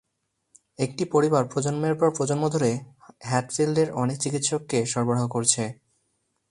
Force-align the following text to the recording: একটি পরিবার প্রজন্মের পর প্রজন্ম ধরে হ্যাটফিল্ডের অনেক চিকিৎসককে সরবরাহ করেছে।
একটি 0.79 1.03
পরিবার 1.05 1.43
প্রজন্মের 1.45 1.95
পর 1.95 2.09
প্রজন্ম 2.17 2.43
ধরে 2.49 2.71
হ্যাটফিল্ডের 3.21 3.89
অনেক 3.93 4.17
চিকিৎসককে 4.17 4.79
সরবরাহ 4.85 5.23
করেছে। 5.27 5.63